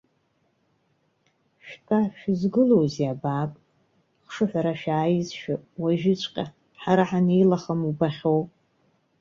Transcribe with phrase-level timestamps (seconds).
[1.65, 3.51] Шәтәа, шәызгылоузеи, абаак,
[4.25, 6.45] хшыҳәара шәааизшәа, уажәыҵәҟьа,
[6.81, 8.41] ҳара ҳанеилахам убахьоу.